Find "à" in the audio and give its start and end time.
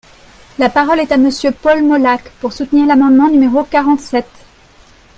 1.11-1.17